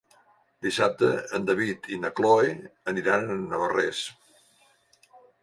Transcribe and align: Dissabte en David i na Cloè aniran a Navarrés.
Dissabte 0.67 1.09
en 1.39 1.45
David 1.49 1.89
i 1.97 1.99
na 2.05 2.11
Cloè 2.21 2.49
aniran 2.93 3.29
a 3.35 3.37
Navarrés. 3.45 4.03